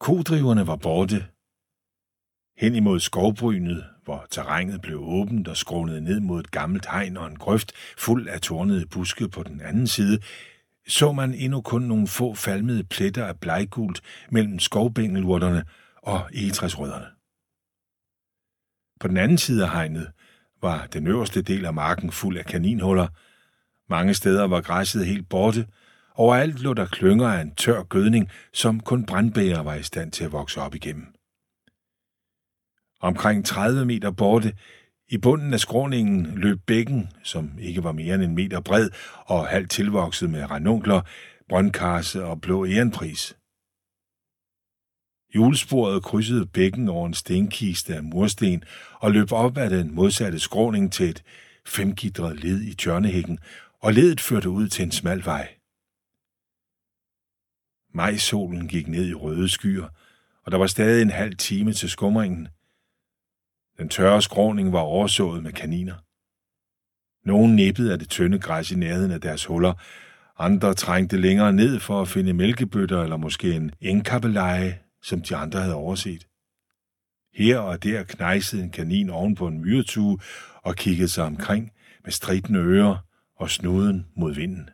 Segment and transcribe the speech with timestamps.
[0.00, 1.26] Kodriverne var borte.
[2.58, 7.26] Hen imod skovbrynet, hvor terrænet blev åbent og skrånet ned mod et gammelt hegn og
[7.26, 10.18] en grøft fuld af tornede buske på den anden side,
[10.88, 14.00] så man endnu kun nogle få falmede pletter af bleggult
[14.30, 15.64] mellem skovbængelurterne
[15.96, 17.06] og egetræsrødderne.
[19.00, 20.12] På den anden side af hegnet
[20.62, 23.08] var den øverste del af marken fuld af kaninhuller.
[23.88, 25.66] Mange steder var græsset helt borte.
[26.20, 30.24] Overalt lå der klynger af en tør gødning, som kun brandbæger var i stand til
[30.24, 31.06] at vokse op igennem.
[33.00, 34.52] Omkring 30 meter borte,
[35.08, 38.90] i bunden af skråningen, løb bækken, som ikke var mere end en meter bred
[39.26, 41.00] og halvt tilvokset med ranunkler,
[41.48, 43.36] brøndkarse og blå ærenpris.
[45.34, 50.92] Julesporet krydsede bækken over en stenkiste af mursten og løb op ad den modsatte skråning
[50.92, 51.22] til et
[51.66, 53.38] femgidret led i tjørnehækken,
[53.82, 55.59] og ledet førte ud til en smal vej.
[57.92, 59.88] Majsolen gik ned i røde skyer,
[60.44, 62.48] og der var stadig en halv time til skumringen.
[63.78, 65.94] Den tørre skråning var oversået med kaniner.
[67.24, 69.74] Nogle nippede af det tynde græs i nærheden af deres huller,
[70.38, 75.60] andre trængte længere ned for at finde mælkebøtter eller måske en engkappeleje som de andre
[75.60, 76.26] havde overset.
[77.34, 80.18] Her og der knejsede en kanin oven på en myretue
[80.62, 81.72] og kiggede sig omkring
[82.04, 82.96] med stridende ører
[83.36, 84.70] og snuden mod vinden.